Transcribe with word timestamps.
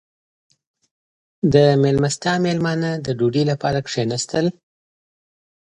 •د 1.53 1.55
میلمستیا 1.81 2.33
مېلمانه 2.45 2.91
د 3.05 3.07
ډوډۍ 3.19 3.43
لپاره 3.51 3.79
کښېناستل. 3.87 4.45